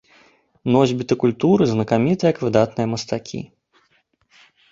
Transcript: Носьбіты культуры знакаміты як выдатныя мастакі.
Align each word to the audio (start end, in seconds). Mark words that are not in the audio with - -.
Носьбіты 0.75 1.13
культуры 1.23 1.63
знакаміты 1.73 2.23
як 2.31 2.37
выдатныя 2.45 2.87
мастакі. 2.97 3.39